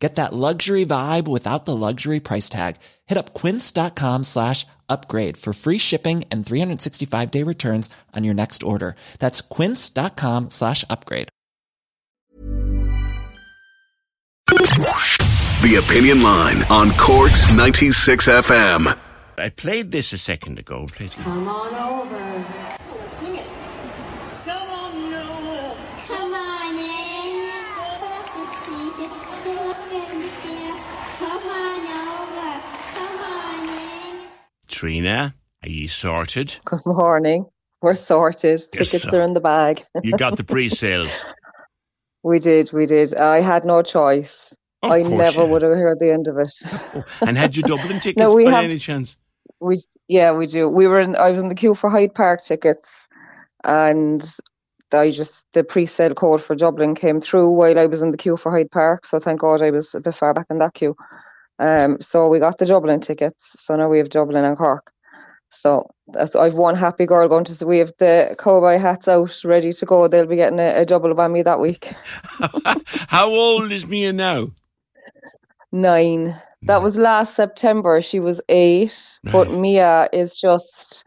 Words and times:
Get 0.00 0.14
that 0.14 0.32
luxury 0.32 0.86
vibe 0.86 1.28
without 1.28 1.66
the 1.66 1.76
luxury 1.76 2.20
price 2.20 2.48
tag. 2.48 2.76
Hit 3.06 3.18
up 3.18 3.34
quince.com 3.34 4.24
slash 4.24 4.66
upgrade 4.88 5.36
for 5.36 5.52
free 5.52 5.76
shipping 5.78 6.24
and 6.30 6.44
365 6.44 7.30
day 7.30 7.42
returns 7.42 7.90
on 8.16 8.24
your 8.24 8.34
next 8.34 8.62
order. 8.62 8.96
That's 9.18 9.42
quince.com 9.42 10.48
slash 10.50 10.84
upgrade. 10.88 11.28
The 15.62 15.76
Opinion 15.84 16.22
Line 16.22 16.62
on 16.70 16.90
Corks 16.92 17.52
96 17.52 18.28
FM. 18.28 18.98
I 19.38 19.50
played 19.50 19.90
this 19.90 20.14
a 20.14 20.18
second 20.18 20.58
ago. 20.58 20.86
Played. 20.90 21.12
Come 21.12 21.46
on 21.46 21.74
over. 21.74 22.69
Trina, 34.80 35.34
are 35.62 35.68
you 35.68 35.88
sorted? 35.88 36.54
Good 36.64 36.80
morning. 36.86 37.44
We're 37.82 37.94
sorted. 37.94 38.60
You're 38.72 38.84
Tickets 38.86 39.02
so- 39.02 39.18
are 39.18 39.20
in 39.20 39.34
the 39.34 39.40
bag. 39.40 39.84
You 40.02 40.12
got 40.12 40.38
the 40.38 40.44
pre-sales. 40.52 41.10
we 42.22 42.38
did, 42.38 42.72
we 42.72 42.86
did. 42.86 43.14
I 43.14 43.42
had 43.42 43.66
no 43.66 43.82
choice. 43.82 44.54
Of 44.82 44.90
I 44.90 45.02
never 45.02 45.44
would 45.44 45.60
have 45.60 45.72
heard 45.76 45.98
the 46.00 46.10
end 46.10 46.28
of 46.28 46.38
it. 46.38 46.54
Oh, 46.94 47.04
and 47.20 47.36
had 47.36 47.56
you 47.58 47.62
Dublin 47.62 48.00
tickets 48.00 48.16
No, 48.16 48.32
we 48.32 48.46
by 48.46 48.52
have- 48.52 48.64
any 48.64 48.78
chance? 48.78 49.18
We 49.60 49.82
yeah, 50.08 50.32
we 50.32 50.46
do. 50.46 50.66
We 50.66 50.86
were 50.86 51.00
in 51.02 51.14
I 51.16 51.28
was 51.30 51.42
in 51.42 51.48
the 51.48 51.54
queue 51.54 51.74
for 51.74 51.90
Hyde 51.90 52.14
Park 52.14 52.42
tickets 52.42 52.88
and 53.62 54.24
I 54.92 55.10
just 55.10 55.44
the 55.52 55.62
pre-sale 55.62 56.14
code 56.14 56.42
for 56.42 56.56
Dublin 56.56 56.94
came 56.94 57.20
through 57.20 57.50
while 57.50 57.78
I 57.78 57.84
was 57.84 58.00
in 58.00 58.12
the 58.12 58.16
queue 58.16 58.38
for 58.38 58.50
Hyde 58.50 58.70
Park, 58.70 59.04
so 59.04 59.20
thank 59.20 59.40
God 59.40 59.60
I 59.60 59.70
was 59.72 59.94
a 59.94 60.00
bit 60.00 60.14
far 60.14 60.32
back 60.32 60.46
in 60.48 60.56
that 60.60 60.72
queue. 60.72 60.96
Um 61.60 62.00
so 62.00 62.28
we 62.28 62.38
got 62.40 62.58
the 62.58 62.66
Dublin 62.66 63.00
tickets. 63.00 63.52
So 63.56 63.76
now 63.76 63.88
we 63.88 63.98
have 63.98 64.08
Dublin 64.08 64.44
and 64.44 64.56
Cork. 64.56 64.90
So 65.50 65.90
that's 66.08 66.34
I've 66.34 66.54
one 66.54 66.76
happy 66.76 67.06
girl 67.06 67.28
going 67.28 67.44
to 67.44 67.66
we 67.66 67.78
have 67.78 67.92
the 67.98 68.36
cowboy 68.38 68.78
hats 68.78 69.08
out 69.08 69.44
ready 69.44 69.72
to 69.72 69.86
go. 69.86 70.08
They'll 70.08 70.26
be 70.26 70.36
getting 70.36 70.60
a, 70.60 70.82
a 70.82 70.86
double 70.86 71.14
whammy 71.14 71.44
that 71.44 71.60
week. 71.60 71.92
How 73.08 73.28
old 73.28 73.72
is 73.72 73.86
Mia 73.86 74.12
now? 74.12 74.48
Nine. 75.72 76.40
That 76.62 76.82
was 76.82 76.96
last 76.96 77.34
September. 77.34 78.00
She 78.02 78.20
was 78.20 78.40
eight. 78.48 79.18
But 79.24 79.50
Mia 79.50 80.08
is 80.12 80.38
just 80.38 81.04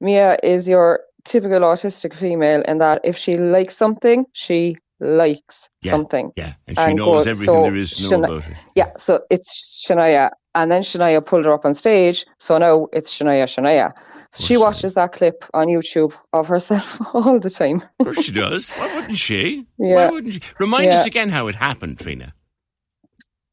Mia 0.00 0.38
is 0.42 0.68
your 0.68 1.00
typical 1.24 1.60
autistic 1.60 2.14
female 2.14 2.62
in 2.62 2.78
that 2.78 3.00
if 3.04 3.16
she 3.16 3.36
likes 3.36 3.76
something, 3.76 4.24
she 4.32 4.76
likes 5.02 5.68
Yeah. 5.82 5.92
something. 5.92 6.32
Yeah, 6.36 6.54
and 6.66 6.76
she 6.78 6.82
And 6.84 6.96
knows 6.96 7.24
go- 7.24 7.30
everything 7.30 7.54
so 7.56 7.62
there 7.62 7.76
is 7.76 7.90
to 7.92 8.02
know 8.18 8.24
about 8.24 8.48
it. 8.48 8.56
Yeah, 8.74 8.90
so 8.96 9.20
it's 9.30 9.84
Shania. 9.86 10.30
And 10.54 10.70
then 10.70 10.82
Shania 10.82 11.24
pulled 11.24 11.44
her 11.46 11.52
up 11.52 11.64
on 11.64 11.74
stage. 11.74 12.24
So 12.38 12.58
now 12.58 12.86
it's 12.92 13.12
Shania 13.12 13.44
Shania. 13.44 13.92
So 14.32 14.44
she 14.44 14.56
watches 14.56 14.94
that 14.94 15.12
clip 15.12 15.44
on 15.54 15.66
YouTube 15.66 16.14
of 16.32 16.46
herself 16.46 17.00
all 17.14 17.38
the 17.40 17.50
time. 17.50 17.82
Of 18.00 18.04
course 18.06 18.22
she 18.24 18.32
does. 18.32 18.70
Why 18.70 18.94
wouldn't 18.94 19.18
she? 19.18 19.66
Why 19.76 20.10
wouldn't 20.10 20.34
she? 20.34 20.42
Remind 20.58 20.86
Yeah. 20.86 21.00
us 21.00 21.06
again 21.06 21.28
how 21.30 21.48
it 21.48 21.54
happened, 21.56 21.98
Trina. 21.98 22.32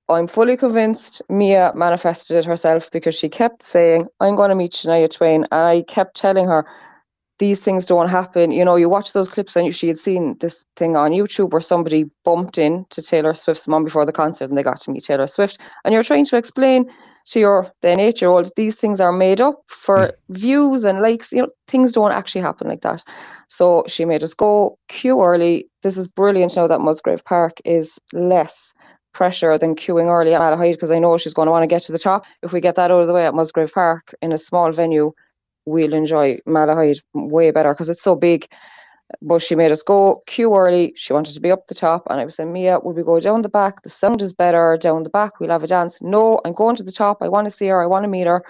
I'm 0.10 0.26
fully 0.28 0.58
convinced 0.58 1.22
Mia 1.30 1.72
manifested 1.76 2.38
it 2.38 2.46
herself 2.46 2.90
because 2.92 3.14
she 3.14 3.30
kept 3.30 3.64
saying, 3.64 4.08
I'm 4.20 4.36
going 4.36 4.50
to 4.50 4.56
meet 4.56 4.72
Shania 4.74 5.10
Twain. 5.10 5.46
And 5.52 5.62
I 5.62 5.84
kept 5.84 6.18
telling 6.18 6.48
her, 6.48 6.66
these 7.40 7.60
things 7.60 7.86
don't 7.86 8.10
happen. 8.10 8.52
You 8.52 8.66
know, 8.66 8.76
you 8.76 8.90
watch 8.90 9.14
those 9.14 9.30
clips 9.30 9.56
and 9.56 9.74
she 9.74 9.88
had 9.88 9.98
seen 9.98 10.38
this 10.40 10.66
thing 10.76 10.96
on 10.96 11.12
YouTube 11.12 11.52
where 11.52 11.62
somebody 11.62 12.06
bumped 12.26 12.58
into 12.58 13.02
Taylor 13.02 13.34
Swift's 13.34 13.68
mom 13.68 13.86
before 13.86 14.06
the 14.06 14.12
concert 14.12 14.50
and 14.50 14.58
they 14.58 14.64
got 14.64 14.80
to 14.82 14.92
meet 14.92 15.06
Taylor 15.06 15.26
Swift. 15.28 15.58
And 15.84 15.94
you're 15.94 16.04
trying 16.04 16.26
to 16.26 16.38
explain 16.38 16.92
to 17.28 17.40
your 17.40 17.72
then 17.82 18.00
eight 18.00 18.22
year 18.22 18.30
old 18.30 18.52
these 18.56 18.76
things 18.76 19.00
are 19.00 19.14
made 19.14 19.40
up 19.40 19.62
for 19.68 20.14
views 20.30 20.84
and 20.84 21.02
likes. 21.02 21.32
You 21.32 21.44
know, 21.44 21.50
things 21.68 21.94
don't 21.94 22.12
actually 22.12 22.42
happen 22.42 22.68
like 22.68 22.82
that. 22.82 23.04
So 23.48 23.86
she 23.88 24.04
made 24.04 24.24
us 24.24 24.34
go 24.34 24.78
queue 24.90 25.24
early. 25.24 25.70
This 25.82 25.98
is 25.98 26.08
brilliant 26.10 26.56
now 26.58 26.68
that 26.68 26.82
Musgrave 26.82 27.24
Park 27.24 27.62
is 27.64 27.98
less 28.12 28.74
pressure 29.14 29.58
than 29.58 29.76
queuing 29.76 30.08
early 30.08 30.34
at 30.34 30.42
Malahide 30.42 30.74
because 30.74 30.92
I 30.92 31.00
know 31.00 31.18
she's 31.18 31.34
going 31.34 31.48
to 31.48 31.52
want 31.52 31.64
to 31.64 31.68
get 31.68 31.84
to 31.84 31.94
the 31.94 32.00
top. 32.00 32.26
If 32.44 32.52
we 32.52 32.60
get 32.60 32.76
that 32.76 32.92
out 32.92 33.02
of 33.02 33.08
the 33.08 33.14
way 33.14 33.26
at 33.26 33.34
Musgrave 33.34 33.74
Park 33.74 34.14
in 34.22 34.34
a 34.34 34.38
small 34.38 34.72
venue, 34.72 35.14
we'll 35.70 35.94
enjoy 35.94 36.40
Malahide 36.48 37.02
way 37.14 37.52
better 37.52 37.74
because 37.74 37.90
it's 37.90 38.04
so 38.04 38.16
big. 38.16 38.48
But 39.22 39.42
she 39.42 39.56
made 39.56 39.72
us 39.72 39.82
go 39.82 40.22
queue 40.28 40.54
early. 40.56 40.94
She 40.96 41.14
wanted 41.14 41.34
to 41.34 41.40
be 41.40 41.50
up 41.50 41.68
the 41.68 41.74
top, 41.74 42.04
and 42.10 42.20
I 42.20 42.26
was 42.26 42.36
saying, 42.36 42.54
Mia, 42.54 42.80
would 42.80 42.96
we 42.96 43.04
go 43.04 43.20
down 43.20 43.42
the 43.42 43.50
back? 43.50 43.82
The 43.82 43.90
sound 43.90 44.22
is 44.22 44.34
better 44.34 44.78
down 44.80 45.02
the 45.02 45.10
back. 45.10 45.40
We'll 45.40 45.50
have 45.50 45.64
a 45.64 45.68
dance. 45.68 45.98
No, 46.02 46.40
I'm 46.46 46.54
going 46.54 46.76
to 46.76 46.84
the 46.84 46.92
top. 46.92 47.18
I 47.22 47.28
want 47.28 47.46
to 47.46 47.52
see 47.52 47.68
her. 47.68 47.82
I 47.82 47.88
want 47.88 48.04
to 48.04 48.08
meet 48.08 48.28
her. 48.28 48.44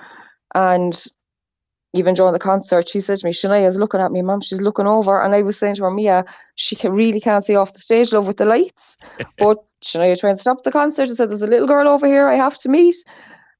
And 0.53 1.01
even 1.93 2.13
during 2.13 2.33
the 2.33 2.39
concert, 2.39 2.89
she 2.89 2.99
said 2.99 3.17
to 3.19 3.25
me, 3.25 3.31
Shania 3.31 3.67
is 3.67 3.79
looking 3.79 4.01
at 4.01 4.11
me, 4.11 4.21
Mum. 4.21 4.41
She's 4.41 4.61
looking 4.61 4.85
over, 4.85 5.21
and 5.23 5.33
I 5.33 5.41
was 5.41 5.57
saying 5.57 5.75
to 5.75 5.83
her, 5.83 5.91
Mia, 5.91 6.25
she 6.55 6.75
can, 6.75 6.91
really 6.91 7.21
can't 7.21 7.45
see 7.45 7.55
off 7.55 7.73
the 7.73 7.79
stage, 7.79 8.11
love, 8.13 8.27
with 8.27 8.37
the 8.37 8.45
lights. 8.45 8.97
but 9.37 9.57
Shania 9.81 10.19
to 10.19 10.37
stop 10.37 10.63
the 10.63 10.71
concert 10.71 11.07
and 11.07 11.17
said, 11.17 11.29
"There's 11.29 11.41
a 11.41 11.47
little 11.47 11.67
girl 11.67 11.87
over 11.87 12.05
here 12.05 12.27
I 12.27 12.35
have 12.35 12.57
to 12.59 12.69
meet." 12.69 12.97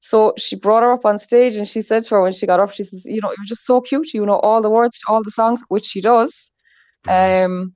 So 0.00 0.34
she 0.38 0.56
brought 0.56 0.82
her 0.82 0.92
up 0.92 1.04
on 1.04 1.18
stage, 1.18 1.56
and 1.56 1.68
she 1.68 1.82
said 1.82 2.04
to 2.04 2.14
her 2.16 2.22
when 2.22 2.32
she 2.32 2.46
got 2.46 2.60
up, 2.60 2.72
she 2.72 2.84
says, 2.84 3.04
"You 3.04 3.20
know, 3.20 3.28
you're 3.28 3.46
just 3.46 3.66
so 3.66 3.80
cute. 3.80 4.14
You 4.14 4.24
know 4.26 4.38
all 4.40 4.62
the 4.62 4.70
words 4.70 4.98
to 4.98 5.12
all 5.12 5.22
the 5.22 5.30
songs, 5.30 5.62
which 5.68 5.84
she 5.84 6.00
does." 6.00 6.50
Um, 7.08 7.74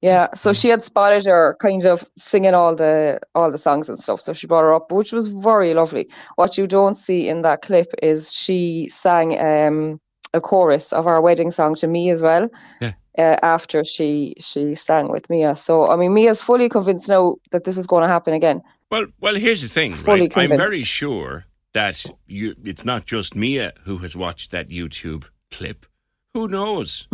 yeah. 0.00 0.28
So 0.34 0.52
she 0.52 0.68
had 0.68 0.82
spotted 0.82 1.26
her 1.26 1.56
kind 1.60 1.84
of 1.84 2.04
singing 2.16 2.54
all 2.54 2.74
the 2.74 3.20
all 3.34 3.50
the 3.50 3.58
songs 3.58 3.88
and 3.88 3.98
stuff. 3.98 4.20
So 4.20 4.32
she 4.32 4.46
brought 4.46 4.62
her 4.62 4.74
up, 4.74 4.90
which 4.90 5.12
was 5.12 5.28
very 5.28 5.74
lovely. 5.74 6.08
What 6.36 6.56
you 6.56 6.66
don't 6.66 6.96
see 6.96 7.28
in 7.28 7.42
that 7.42 7.62
clip 7.62 7.92
is 8.02 8.32
she 8.32 8.88
sang 8.88 9.38
um 9.38 10.00
a 10.32 10.40
chorus 10.40 10.92
of 10.92 11.06
our 11.06 11.20
wedding 11.20 11.50
song 11.50 11.74
to 11.76 11.86
me 11.86 12.10
as 12.10 12.22
well. 12.22 12.48
Yeah. 12.80 12.92
Uh, 13.18 13.36
after 13.42 13.84
she 13.84 14.34
she 14.38 14.74
sang 14.74 15.08
with 15.08 15.28
Mia, 15.28 15.54
so 15.54 15.88
I 15.88 15.96
mean 15.96 16.14
Mia's 16.14 16.40
fully 16.40 16.68
convinced 16.68 17.08
now 17.08 17.36
that 17.50 17.64
this 17.64 17.76
is 17.76 17.86
going 17.86 18.02
to 18.02 18.08
happen 18.08 18.32
again. 18.32 18.62
Well, 18.90 19.06
well, 19.20 19.34
here's 19.36 19.62
the 19.62 19.68
thing, 19.68 19.96
right? 20.04 20.32
I'm 20.36 20.48
very 20.50 20.80
sure 20.80 21.46
that 21.74 22.04
you, 22.26 22.54
it's 22.64 22.84
not 22.84 23.06
just 23.06 23.34
Mia 23.36 23.72
who 23.84 23.98
has 23.98 24.16
watched 24.16 24.50
that 24.50 24.68
YouTube 24.68 25.24
clip. 25.50 25.86
Who 26.34 26.48
knows? 26.48 27.06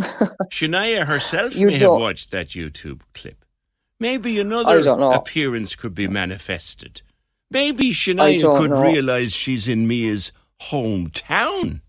Shania 0.51 1.05
herself 1.05 1.55
You 1.55 1.67
may 1.67 1.73
have 1.73 1.81
don't- 1.81 2.01
watched 2.01 2.31
that 2.31 2.49
YouTube 2.49 3.01
clip. 3.13 3.43
Maybe 3.99 4.39
another 4.39 4.79
appearance 5.11 5.75
could 5.75 5.95
be 5.95 6.07
manifested. 6.07 7.01
Maybe 7.49 7.91
Shania 7.91 8.41
could 8.59 8.69
know. 8.71 8.81
realize 8.83 9.33
she's 9.33 9.67
in 9.67 9.87
Mia's 9.87 10.31
hometown. 10.61 11.81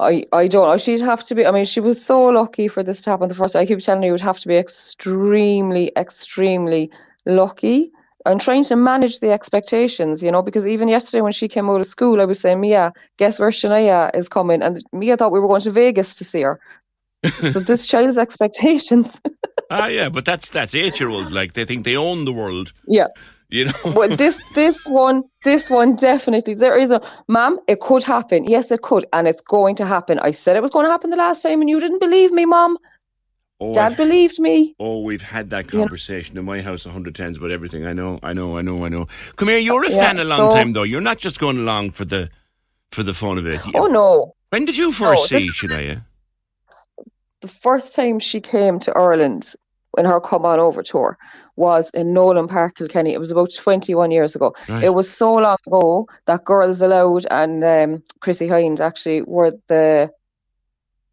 I, 0.00 0.24
I 0.32 0.48
don't 0.48 0.66
know. 0.66 0.78
She'd 0.78 1.00
have 1.00 1.22
to 1.24 1.34
be. 1.34 1.44
I 1.46 1.50
mean, 1.50 1.64
she 1.64 1.80
was 1.80 2.02
so 2.04 2.24
lucky 2.26 2.66
for 2.68 2.82
this 2.82 3.02
to 3.02 3.10
happen 3.10 3.28
the 3.28 3.34
first. 3.34 3.54
I 3.54 3.66
keep 3.66 3.78
telling 3.80 4.02
you, 4.02 4.06
you 4.08 4.12
would 4.12 4.20
have 4.22 4.38
to 4.40 4.48
be 4.48 4.56
extremely, 4.56 5.92
extremely 5.96 6.90
lucky. 7.26 7.92
I'm 8.26 8.38
trying 8.38 8.64
to 8.64 8.76
manage 8.76 9.20
the 9.20 9.30
expectations, 9.32 10.22
you 10.22 10.30
know, 10.30 10.42
because 10.42 10.66
even 10.66 10.88
yesterday 10.88 11.22
when 11.22 11.32
she 11.32 11.48
came 11.48 11.70
out 11.70 11.80
of 11.80 11.86
school, 11.86 12.20
I 12.20 12.24
was 12.24 12.40
saying, 12.40 12.60
Mia, 12.60 12.92
guess 13.16 13.38
where 13.38 13.50
Shania 13.50 14.14
is 14.14 14.28
coming? 14.28 14.62
And 14.62 14.82
Mia 14.92 15.16
thought 15.16 15.32
we 15.32 15.40
were 15.40 15.48
going 15.48 15.62
to 15.62 15.70
Vegas 15.70 16.16
to 16.16 16.24
see 16.24 16.42
her. 16.42 16.60
so 17.52 17.60
this 17.70 17.86
child's 17.86 18.18
expectations. 18.18 19.18
ah, 19.70 19.86
yeah, 19.86 20.08
but 20.08 20.24
that's 20.24 20.50
that's 20.50 20.74
eight 20.74 21.00
year 21.00 21.08
olds. 21.08 21.30
Like 21.30 21.54
they 21.54 21.64
think 21.64 21.84
they 21.84 21.96
own 21.96 22.24
the 22.24 22.32
world. 22.32 22.72
yeah. 22.86 23.08
You 23.48 23.64
know. 23.64 23.72
Well, 23.84 24.16
this 24.16 24.40
this 24.54 24.86
one, 24.86 25.24
this 25.42 25.68
one 25.68 25.96
definitely. 25.96 26.54
There 26.54 26.78
is 26.78 26.92
a, 26.92 27.00
ma'am. 27.26 27.58
It 27.66 27.80
could 27.80 28.04
happen. 28.04 28.44
Yes, 28.44 28.70
it 28.70 28.82
could, 28.82 29.06
and 29.12 29.26
it's 29.26 29.40
going 29.40 29.74
to 29.76 29.86
happen. 29.86 30.20
I 30.20 30.30
said 30.30 30.54
it 30.54 30.62
was 30.62 30.70
going 30.70 30.86
to 30.86 30.90
happen 30.90 31.10
the 31.10 31.16
last 31.16 31.42
time, 31.42 31.60
and 31.60 31.68
you 31.68 31.80
didn't 31.80 31.98
believe 31.98 32.30
me, 32.30 32.46
mom. 32.46 32.78
Oh, 33.62 33.74
Dad 33.74 33.92
I've- 33.92 33.96
believed 33.96 34.38
me. 34.38 34.74
Oh, 34.80 35.00
we've 35.02 35.20
had 35.22 35.50
that 35.50 35.68
conversation 35.68 36.38
in 36.38 36.44
my 36.44 36.62
house 36.62 36.86
a 36.86 36.90
hundred 36.90 37.14
times 37.14 37.36
about 37.36 37.50
everything. 37.50 37.84
I 37.86 37.92
know, 37.92 38.18
I 38.22 38.32
know, 38.32 38.56
I 38.56 38.62
know, 38.62 38.84
I 38.84 38.88
know. 38.88 39.06
Come 39.36 39.48
here, 39.48 39.58
you're 39.58 39.84
a 39.84 39.90
Yeah, 39.90 40.02
fan 40.04 40.18
a 40.18 40.24
long 40.24 40.50
so- 40.50 40.56
time 40.56 40.72
though. 40.72 40.82
You're 40.84 41.00
not 41.02 41.18
just 41.18 41.38
going 41.38 41.58
along 41.58 41.90
for 41.90 42.04
the 42.04 42.30
for 42.90 43.02
the 43.02 43.12
fun 43.14 43.38
of 43.38 43.46
it. 43.46 43.60
Oh 43.74 43.86
no! 43.86 44.34
When 44.48 44.64
did 44.64 44.76
you 44.76 44.92
first 44.92 45.30
No, 45.30 45.38
see 45.38 45.48
Shania? 45.48 46.04
The 47.42 47.48
first 47.48 47.94
time 47.94 48.18
she 48.18 48.40
came 48.40 48.78
to 48.80 48.92
Ireland 48.96 49.54
in 49.98 50.04
her 50.04 50.20
come 50.20 50.44
on 50.44 50.60
over 50.60 50.82
tour 50.82 51.16
was 51.56 51.90
in 51.94 52.12
Nowlan 52.12 52.48
Park, 52.48 52.76
Kilkenny. 52.76 53.12
It 53.14 53.18
was 53.18 53.30
about 53.30 53.52
21 53.54 54.10
years 54.10 54.34
ago. 54.36 54.54
Right. 54.68 54.84
It 54.84 54.94
was 54.94 55.10
so 55.10 55.34
long 55.34 55.56
ago 55.66 56.06
that 56.26 56.44
Girls 56.44 56.80
Aloud 56.80 57.26
and 57.30 57.64
um, 57.64 58.02
Chrissie 58.20 58.46
Hynde 58.48 58.80
actually 58.80 59.22
were 59.22 59.52
the 59.68 60.10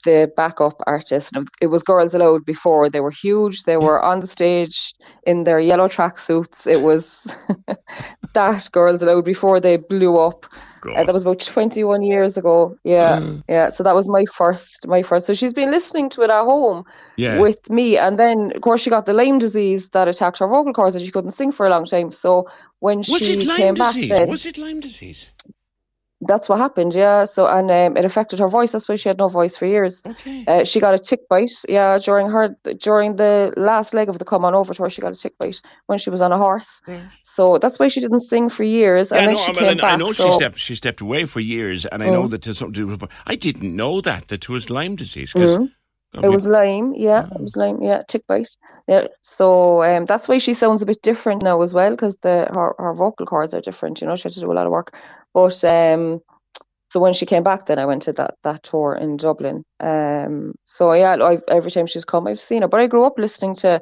the 0.06 0.32
backup 0.36 0.82
artist. 0.88 1.32
And 1.36 1.48
it 1.62 1.68
was 1.68 1.84
Girls 1.84 2.14
Aloud 2.14 2.46
before. 2.46 2.90
They 2.90 3.00
were 3.00 3.12
huge. 3.12 3.64
They 3.64 3.78
were 3.78 4.02
on 4.02 4.20
the 4.20 4.28
stage 4.28 4.94
in 5.26 5.44
their 5.44 5.60
yellow 5.60 5.88
tracksuits. 5.88 6.66
It 6.68 6.82
was 6.82 7.28
that 8.34 8.70
Girls 8.72 9.02
Aloud 9.02 9.26
before 9.26 9.60
they 9.60 9.78
blew 9.78 10.18
up. 10.18 10.46
Uh, 10.96 11.04
that 11.04 11.12
was 11.14 11.24
about 11.24 11.42
21 11.42 12.02
years 12.04 12.38
ago. 12.38 12.78
Yeah. 12.86 13.20
Mm. 13.20 13.44
Yeah. 13.50 13.70
So 13.70 13.84
that 13.84 13.94
was 13.96 14.08
my 14.08 14.24
first, 14.34 14.88
my 14.88 15.04
first. 15.04 15.26
So 15.28 15.34
she's 15.34 15.52
been 15.52 15.70
listening 15.72 16.10
to 16.12 16.22
it 16.22 16.30
at 16.30 16.44
home 16.44 16.86
Yeah. 17.18 17.40
with 17.40 17.70
me. 17.70 17.98
And 17.98 18.18
then, 18.18 18.54
of 18.56 18.62
course, 18.62 18.82
she 18.82 18.90
got 18.90 19.06
the 19.06 19.12
Lyme 19.14 19.38
disease 19.38 19.90
that 19.90 20.08
attacked 20.08 20.38
her 20.38 20.48
vocal 20.48 20.72
cords 20.74 20.96
and 20.96 21.04
she 21.04 21.12
couldn't 21.12 21.32
sing 21.32 21.52
for 21.52 21.66
a 21.66 21.70
long 21.70 21.86
time. 21.86 22.12
So 22.14 22.48
when 22.80 23.00
was 23.00 23.20
she 23.20 23.34
it 23.34 23.46
Lyme 23.46 23.58
came 23.58 23.74
back 23.74 23.96
disease? 23.96 24.10
then, 24.10 24.30
Was 24.30 24.46
it 24.46 24.58
Lyme 24.58 24.80
disease? 24.80 25.26
That's 26.22 26.50
what 26.50 26.58
happened. 26.58 26.96
Yeah. 26.96 27.26
So, 27.26 27.46
and 27.46 27.70
um, 27.70 27.96
it 27.96 28.04
affected 28.06 28.40
her 28.40 28.48
voice. 28.48 28.72
That's 28.72 28.90
why 28.90 28.96
she 28.96 29.08
had 29.10 29.18
no 29.20 29.28
voice 29.30 29.56
for 29.56 29.66
years. 29.68 30.02
Okay. 30.06 30.44
Uh, 30.48 30.64
she 30.64 30.80
got 30.80 30.94
a 30.96 31.00
tick 31.00 31.28
bite, 31.30 31.52
yeah, 31.70 32.00
during 32.00 32.28
her 32.30 32.56
during 32.80 33.18
the 33.18 33.54
last 33.56 33.94
leg 33.94 34.10
of 34.10 34.18
the 34.20 34.26
come 34.26 34.44
on 34.44 34.56
over 34.56 34.74
tour. 34.74 34.90
She 34.90 35.02
got 35.02 35.12
a 35.12 35.16
tick 35.16 35.38
bite 35.38 35.62
when 35.86 36.00
she 36.00 36.10
was 36.10 36.22
on 36.22 36.32
a 36.32 36.38
horse, 36.38 36.82
so 37.24 37.58
that's 37.60 37.78
why 37.78 37.88
she 37.88 38.00
didn't 38.00 38.22
sing 38.22 38.50
for 38.50 38.64
years. 38.64 39.10
Yeah, 39.12 39.18
and 39.20 39.28
then 39.28 39.34
no, 39.36 39.42
she 39.42 39.52
I, 39.52 39.56
came 39.56 39.68
mean, 39.68 39.78
back. 39.78 39.94
I 39.94 39.96
know 39.98 40.12
so, 40.12 40.30
she 40.30 40.36
stepped 40.36 40.58
she 40.60 40.76
stepped 40.76 41.02
away 41.02 41.26
for 41.26 41.40
years, 41.40 41.86
and 41.86 42.02
I 42.02 42.10
know 42.10 42.24
Mm. 42.24 42.32
that 42.32 42.42
there's 42.42 42.58
something 42.58 42.74
to 42.74 42.80
do 42.80 42.88
with. 42.88 43.04
I 43.28 43.36
didn't 43.36 43.76
know 43.76 44.02
that 44.02 44.30
that 44.30 44.44
it 44.44 44.50
was 44.50 44.70
Lyme 44.70 44.96
disease 44.96 45.34
because 45.34 45.58
Mhm. 45.58 45.72
It 46.24 46.30
was 46.30 46.48
Lyme, 46.48 46.94
yeah, 46.96 47.26
it 47.36 47.42
was 47.42 47.56
Lyme, 47.56 47.82
yeah, 47.82 48.02
tick 48.08 48.26
bite, 48.28 48.50
yeah. 48.88 49.08
So 49.22 49.84
um, 49.84 50.06
that's 50.06 50.28
why 50.28 50.38
she 50.38 50.54
sounds 50.54 50.82
a 50.82 50.86
bit 50.86 51.02
different 51.02 51.44
now 51.44 51.62
as 51.62 51.74
well 51.74 51.92
because 51.92 52.16
the 52.22 52.48
her, 52.54 52.74
her 52.78 52.94
vocal 52.94 53.26
cords 53.26 53.54
are 53.54 53.62
different. 53.62 54.02
You 54.02 54.08
know, 54.08 54.16
she 54.16 54.24
had 54.24 54.34
to 54.34 54.40
do 54.40 54.52
a 54.52 54.54
lot 54.54 54.66
of 54.66 54.72
work. 54.72 54.96
But 55.34 55.64
um, 55.64 56.22
so 56.90 57.00
when 57.00 57.14
she 57.14 57.26
came 57.26 57.44
back, 57.44 57.66
then 57.66 57.80
I 57.80 57.86
went 57.86 58.02
to 58.04 58.14
that 58.14 58.36
that 58.44 58.64
tour 58.64 58.96
in 58.96 59.18
Dublin. 59.18 59.64
Um, 59.80 60.56
so 60.64 60.94
yeah, 60.94 61.18
I, 61.22 61.38
every 61.50 61.72
time 61.72 61.88
she's 61.88 62.06
come, 62.06 62.28
I've 62.28 62.42
seen 62.42 62.62
her. 62.62 62.68
But 62.68 62.80
I 62.80 62.88
grew 62.88 63.04
up 63.04 63.18
listening 63.18 63.56
to 63.58 63.82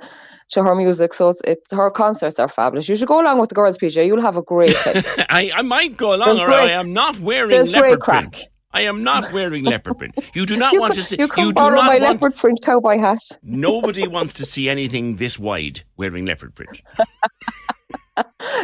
to 0.50 0.64
her 0.64 0.76
music, 0.76 1.14
so 1.14 1.30
it's, 1.30 1.42
it's 1.44 1.72
her 1.72 1.90
concerts 1.90 2.40
are 2.40 2.50
fabulous. 2.50 2.88
You 2.90 2.96
should 2.96 3.08
go 3.08 3.22
along 3.22 3.40
with 3.40 3.50
the 3.50 3.56
girls, 3.56 3.78
PJ. 3.78 4.06
You'll 4.06 4.22
have 4.22 4.38
a 4.38 4.44
great 4.44 4.76
time. 4.76 5.04
I, 5.30 5.52
I 5.56 5.62
might 5.62 5.98
go 5.98 6.14
along, 6.14 6.28
There's 6.28 6.40
or 6.40 6.48
great- 6.48 6.70
I 6.70 6.74
am 6.74 6.94
not 6.94 7.20
wearing 7.20 7.50
there's 7.50 7.70
leopard 7.70 8.02
great 8.02 8.32
print. 8.32 8.50
I 8.76 8.82
am 8.82 9.04
not 9.04 9.32
wearing 9.34 9.64
leopard 9.64 9.98
print. 9.98 10.16
You 10.34 10.46
do 10.46 10.58
not 10.58 10.74
you 10.74 10.82
want 10.82 10.94
can, 10.94 11.02
to 11.02 11.08
see. 11.08 11.16
you 11.18 11.28
can 11.28 11.46
do 11.48 11.54
borrow 11.54 11.76
not 11.76 11.86
my 11.86 11.98
want. 11.98 12.02
leopard 12.02 12.36
print 12.36 12.62
cowboy 12.62 13.00
hat. 13.00 13.20
Nobody 13.42 14.08
wants 14.08 14.34
to 14.34 14.46
see 14.46 14.70
anything 14.70 15.16
this 15.16 15.40
wide 15.40 15.84
wearing 15.98 16.26
leopard 16.26 16.54
print. 16.56 16.82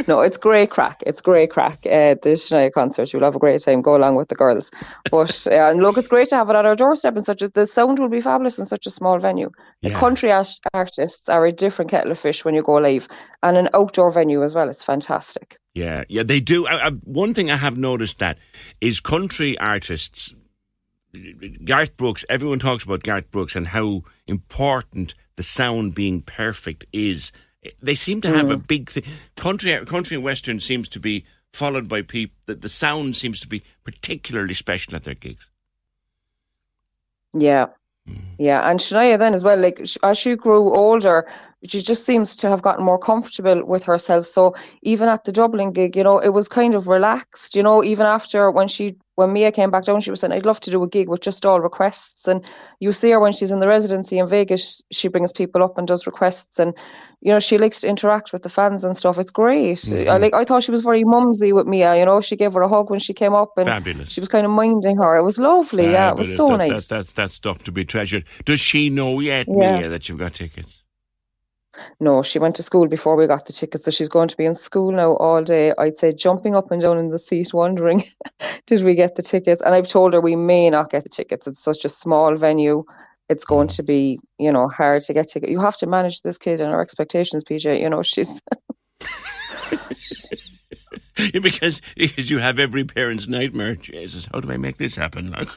No, 0.08 0.22
it's 0.22 0.38
great 0.38 0.70
crack. 0.70 1.04
It's 1.06 1.20
great 1.20 1.52
crack. 1.52 1.80
Uh, 1.86 2.16
the 2.24 2.38
Shania 2.38 2.72
concert, 2.72 3.12
you'll 3.12 3.24
have 3.24 3.36
a 3.36 3.40
great 3.40 3.62
time. 3.62 3.82
Go 3.82 3.98
along 3.98 4.16
with 4.16 4.30
the 4.30 4.36
girls. 4.36 4.72
But 5.12 5.46
uh, 5.52 5.70
and 5.70 5.82
look, 5.82 5.98
it's 5.98 6.08
great 6.08 6.30
to 6.30 6.36
have 6.36 6.50
it 6.50 6.56
at 6.56 6.66
our 6.66 6.76
doorstep. 6.76 7.18
And 7.18 7.26
such 7.26 7.42
as 7.42 7.52
the 7.52 7.66
sound 7.66 8.00
will 8.00 8.08
be 8.08 8.22
fabulous 8.22 8.58
in 8.58 8.66
such 8.66 8.86
a 8.86 8.90
small 8.90 9.20
venue. 9.20 9.50
The 9.82 9.92
country 9.92 10.32
art- 10.32 10.58
artists 10.74 11.28
are 11.28 11.46
a 11.46 11.52
different 11.52 11.92
kettle 11.92 12.14
of 12.14 12.20
fish 12.20 12.46
when 12.46 12.56
you 12.56 12.64
go 12.64 12.76
live, 12.76 13.10
and 13.44 13.58
an 13.58 13.68
outdoor 13.74 14.12
venue 14.12 14.42
as 14.42 14.56
well. 14.56 14.70
It's 14.70 14.84
fantastic. 14.84 15.58
Yeah, 15.74 16.04
yeah, 16.10 16.24
they 16.24 16.40
do. 16.40 16.68
I, 16.68 16.88
I, 16.88 16.90
one 16.90 17.34
thing 17.34 17.50
I 17.50 17.58
have 17.58 17.78
noticed 17.78 18.20
that 18.20 18.38
is 18.82 19.00
country 19.00 19.58
artists. 19.58 20.36
Garth 21.66 21.98
Brooks. 21.98 22.24
Everyone 22.30 22.60
talks 22.60 22.84
about 22.84 23.04
Garth 23.04 23.30
Brooks 23.32 23.56
and 23.56 23.68
how 23.68 24.04
important 24.28 25.14
the 25.36 25.44
sound 25.44 25.94
being 25.94 26.22
perfect 26.22 26.86
is. 26.94 27.32
They 27.82 27.96
seem 27.96 28.22
to 28.22 28.30
have 28.30 28.50
a 28.50 28.58
mm. 28.58 28.68
big 28.68 28.90
thing. 28.90 29.04
Country, 29.36 29.86
country 29.86 30.16
and 30.16 30.24
western 30.24 30.60
seems 30.60 30.88
to 30.90 31.00
be 31.00 31.26
followed 31.52 31.88
by 31.88 32.02
people. 32.02 32.36
That 32.46 32.62
the 32.62 32.70
sound 32.70 33.16
seems 33.16 33.40
to 33.42 33.48
be 33.48 33.64
particularly 33.84 34.54
special 34.54 34.96
at 34.96 35.04
their 35.04 35.16
gigs. 35.16 35.50
Yeah. 37.34 37.68
Mm. 38.10 38.22
Yeah, 38.40 38.70
and 38.70 38.80
Shania 38.80 39.20
then 39.20 39.34
as 39.34 39.44
well, 39.44 39.60
like 39.60 39.86
as 40.04 40.18
she 40.18 40.36
grew 40.36 40.74
older, 40.74 41.28
she 41.66 41.82
just 41.82 42.06
seems 42.06 42.36
to 42.38 42.50
have 42.50 42.62
gotten 42.62 42.84
more 42.84 42.98
comfortable 42.98 43.64
with 43.66 43.84
herself. 43.84 44.26
So 44.26 44.56
even 44.82 45.10
at 45.10 45.26
the 45.26 45.32
Dublin 45.32 45.72
gig, 45.72 45.96
you 45.96 46.04
know, 46.04 46.20
it 46.20 46.30
was 46.30 46.48
kind 46.48 46.74
of 46.74 46.88
relaxed, 46.88 47.56
you 47.56 47.62
know, 47.62 47.84
even 47.84 48.06
after 48.06 48.50
when 48.50 48.68
she 48.68 48.96
when 49.16 49.34
Mia 49.34 49.52
came 49.52 49.70
back 49.70 49.84
down, 49.84 50.02
she 50.02 50.10
was 50.10 50.22
saying, 50.22 50.34
I'd 50.34 50.46
love 50.46 50.60
to 50.62 50.72
do 50.72 50.82
a 50.82 50.88
gig 50.88 51.08
with 51.08 51.22
just 51.22 51.46
all 51.46 51.62
requests. 51.62 52.28
And 52.28 52.44
you 52.80 52.92
see 52.92 53.12
her 53.12 53.20
when 53.20 53.34
she's 53.34 53.52
in 53.52 53.60
the 53.60 53.68
residency 53.68 54.18
in 54.18 54.28
Vegas, 54.28 54.82
she 54.92 55.10
brings 55.10 55.32
people 55.32 55.62
up 55.62 55.78
and 55.78 55.88
does 55.88 56.08
requests 56.08 56.58
and 56.58 56.74
you 57.24 57.32
know, 57.32 57.40
she 57.40 57.60
likes 57.60 57.82
to 57.82 57.88
interact 57.88 58.34
with 58.34 58.42
the 58.42 58.50
fans 58.50 58.84
and 58.84 58.98
stuff. 58.98 59.20
It's 59.20 59.30
great. 59.30 59.78
I 59.78 59.92
mm-hmm. 59.92 60.22
like 60.24 60.34
I 60.34 60.44
thought 60.44 60.64
she 60.64 60.72
was 60.72 60.82
very 60.82 61.04
mumsy 61.04 61.54
with 61.54 61.68
Mia, 61.68 61.96
you 61.96 62.06
know, 62.06 62.22
she 62.22 62.36
gave 62.36 62.54
her 62.54 62.62
a 62.62 62.68
hug 62.68 62.90
when 62.90 63.00
she 63.00 63.14
came 63.14 63.36
up 63.36 63.52
and 63.58 63.68
Fabulous. 63.68 64.10
she 64.10 64.20
was 64.20 64.30
kind 64.30 64.46
of 64.46 64.52
minding 64.52 64.98
her. 64.98 65.18
It 65.18 65.24
was 65.24 65.38
lovely, 65.38 65.92
yeah, 65.92 66.10
it 66.10 66.18
was 66.18 66.36
so 66.36 66.48
that, 66.48 66.58
nice. 66.58 66.88
That, 66.88 66.98
that's 66.98 67.12
that's 67.12 67.34
stuff 67.36 67.62
to 67.64 67.72
be 67.72 67.86
treasured. 67.86 68.26
Does 68.46 68.60
she 68.60 68.90
know 68.90 69.20
yet, 69.20 69.46
Yeah. 69.48 69.78
Mia, 69.78 69.90
that 69.90 70.10
you've 70.10 70.18
got 70.18 70.34
tickets? 70.34 70.82
No, 72.00 72.22
she 72.22 72.40
went 72.40 72.56
to 72.56 72.64
school 72.64 72.88
before 72.88 73.16
we 73.16 73.28
got 73.28 73.46
the 73.46 73.54
tickets, 73.54 73.86
so 73.86 73.92
she's 73.92 74.10
going 74.10 74.28
to 74.28 74.38
be 74.38 74.46
in 74.46 74.56
school 74.56 74.92
now 74.92 75.14
all 75.16 75.44
day. 75.44 75.74
I'd 75.78 75.98
say 75.98 76.12
jumping 76.14 76.56
up 76.56 76.72
and 76.72 76.82
down 76.82 76.98
in 76.98 77.10
the 77.10 77.20
seat, 77.20 77.54
wondering, 77.54 78.04
did 78.68 78.84
we 78.84 78.96
get 78.96 79.16
the 79.16 79.22
tickets? 79.22 79.62
And 79.62 79.74
I've 79.74 79.88
told 79.88 80.14
her 80.14 80.22
we 80.22 80.36
may 80.36 80.70
not 80.70 80.92
get 80.92 81.04
the 81.04 81.10
tickets. 81.10 81.48
It's 81.48 81.64
such 81.64 81.86
a 81.86 81.90
small 81.90 82.36
venue. 82.36 82.84
It's 83.30 83.46
going 83.46 83.70
to 83.70 83.84
be, 83.84 84.20
you 84.38 84.52
know, 84.52 84.68
hard 84.68 85.04
to 85.04 85.14
get 85.14 85.30
tickets. 85.30 85.52
You 85.52 85.62
have 85.62 85.78
to 85.78 85.88
manage 85.88 86.22
this 86.22 86.38
kid 86.38 86.60
and 86.60 86.74
her 86.74 86.82
expectations, 86.82 87.46
PJ. 87.46 87.80
You 87.80 87.90
know, 87.90 88.04
she's 88.04 88.42
because 91.32 91.82
because 91.96 92.30
you 92.30 92.40
have 92.40 92.60
every 92.60 92.84
parent's 92.84 93.30
nightmare. 93.30 93.76
Jesus, 93.76 94.28
how 94.34 94.42
do 94.42 94.52
I 94.52 94.58
make 94.58 94.78
this 94.78 94.98
happen? 94.98 95.34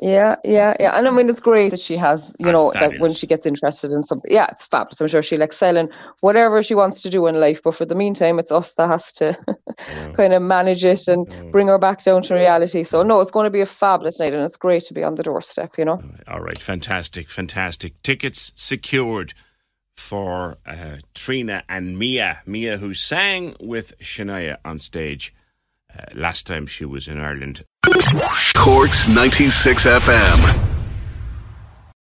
yeah, 0.00 0.36
yeah, 0.44 0.74
yeah. 0.78 0.96
And 0.96 1.06
I 1.06 1.10
mean, 1.10 1.28
it's 1.28 1.40
great 1.40 1.70
that 1.70 1.80
she 1.80 1.96
has, 1.96 2.34
you 2.38 2.46
That's 2.46 2.54
know, 2.54 2.72
that 2.74 2.98
when 2.98 3.14
she 3.14 3.26
gets 3.26 3.46
interested 3.46 3.92
in 3.92 4.02
something, 4.02 4.30
yeah, 4.30 4.46
it's 4.50 4.66
fabulous. 4.66 5.00
I'm 5.00 5.08
sure 5.08 5.22
she'll 5.22 5.42
excel 5.42 5.76
in 5.76 5.90
whatever 6.20 6.62
she 6.62 6.74
wants 6.74 7.02
to 7.02 7.10
do 7.10 7.26
in 7.26 7.40
life. 7.40 7.62
But 7.62 7.74
for 7.74 7.84
the 7.84 7.94
meantime, 7.94 8.38
it's 8.38 8.52
us 8.52 8.72
that 8.72 8.88
has 8.88 9.12
to 9.14 9.38
kind 10.14 10.32
of 10.32 10.42
manage 10.42 10.84
it 10.84 11.08
and 11.08 11.52
bring 11.52 11.68
her 11.68 11.78
back 11.78 12.02
down 12.02 12.22
to 12.22 12.34
reality. 12.34 12.84
So 12.84 13.02
no, 13.02 13.20
it's 13.20 13.30
going 13.30 13.44
to 13.44 13.50
be 13.50 13.60
a 13.60 13.66
fabulous 13.66 14.20
night, 14.20 14.32
and 14.32 14.42
it's 14.42 14.56
great 14.56 14.84
to 14.84 14.94
be 14.94 15.04
on 15.04 15.14
the 15.14 15.22
doorstep. 15.22 15.78
You 15.78 15.84
know. 15.84 16.02
All 16.28 16.40
right, 16.40 16.58
fantastic, 16.58 17.30
fantastic. 17.30 18.02
Tickets 18.02 18.52
secured 18.54 19.34
for 19.96 20.58
uh, 20.66 20.96
Trina 21.14 21.62
and 21.68 21.98
Mia. 21.98 22.40
Mia, 22.46 22.78
who 22.78 22.94
sang 22.94 23.56
with 23.60 23.98
Shania 24.00 24.56
on 24.64 24.78
stage 24.78 25.34
uh, 25.96 26.04
last 26.14 26.46
time 26.46 26.66
she 26.66 26.84
was 26.84 27.08
in 27.08 27.20
Ireland. 27.20 27.64
Corks 28.54 29.08
96 29.08 29.86
FM. 29.86 30.71